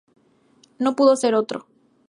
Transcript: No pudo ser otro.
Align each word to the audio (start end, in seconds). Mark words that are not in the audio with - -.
No 0.79 0.95
pudo 0.95 1.15
ser 1.15 1.35
otro. 1.35 1.67